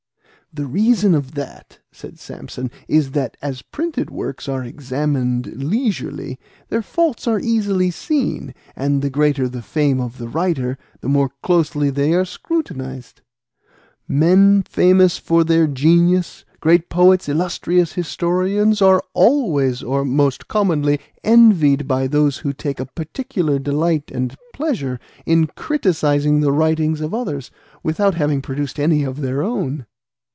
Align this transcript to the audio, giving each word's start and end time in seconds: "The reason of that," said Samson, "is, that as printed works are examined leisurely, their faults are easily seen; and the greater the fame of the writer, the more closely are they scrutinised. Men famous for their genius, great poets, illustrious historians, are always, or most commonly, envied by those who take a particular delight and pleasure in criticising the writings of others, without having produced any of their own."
"The 0.53 0.65
reason 0.67 1.15
of 1.15 1.35
that," 1.35 1.79
said 1.93 2.19
Samson, 2.19 2.71
"is, 2.89 3.11
that 3.11 3.37
as 3.41 3.61
printed 3.61 4.09
works 4.09 4.49
are 4.49 4.65
examined 4.65 5.63
leisurely, 5.63 6.41
their 6.67 6.81
faults 6.81 7.25
are 7.25 7.39
easily 7.39 7.89
seen; 7.89 8.53
and 8.75 9.01
the 9.01 9.09
greater 9.09 9.47
the 9.47 9.61
fame 9.61 10.01
of 10.01 10.17
the 10.17 10.27
writer, 10.27 10.77
the 10.99 11.07
more 11.07 11.31
closely 11.41 11.87
are 11.87 11.91
they 11.91 12.25
scrutinised. 12.25 13.21
Men 14.09 14.61
famous 14.63 15.17
for 15.17 15.45
their 15.45 15.67
genius, 15.67 16.43
great 16.59 16.89
poets, 16.89 17.29
illustrious 17.29 17.93
historians, 17.93 18.81
are 18.81 19.01
always, 19.13 19.81
or 19.81 20.03
most 20.03 20.49
commonly, 20.49 20.99
envied 21.23 21.87
by 21.87 22.07
those 22.07 22.39
who 22.39 22.51
take 22.51 22.81
a 22.81 22.85
particular 22.85 23.57
delight 23.57 24.11
and 24.13 24.35
pleasure 24.51 24.99
in 25.25 25.47
criticising 25.47 26.41
the 26.41 26.51
writings 26.51 26.99
of 26.99 27.13
others, 27.13 27.51
without 27.83 28.15
having 28.15 28.41
produced 28.41 28.81
any 28.81 29.05
of 29.05 29.21
their 29.21 29.41
own." 29.41 29.85